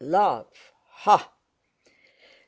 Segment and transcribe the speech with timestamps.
[0.03, 0.73] Love!
[1.03, 1.29] Hah!